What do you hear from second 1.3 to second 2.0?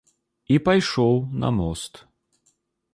на мост.